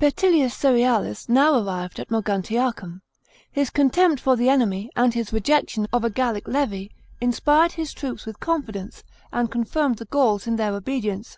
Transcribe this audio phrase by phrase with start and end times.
[0.00, 0.14] 11.
[0.14, 3.00] Petillius Cerealis now arrived at Moguntiacum.
[3.50, 7.92] His con tempt for the enemy, and his rejection of a Gallic levy, inspired his
[7.92, 11.36] troops with confidence and confirmed the Gauls in their obedience.